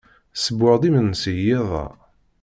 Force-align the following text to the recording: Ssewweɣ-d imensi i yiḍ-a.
Ssewweɣ-d 0.33 0.83
imensi 0.89 1.31
i 1.37 1.43
yiḍ-a. 1.45 1.85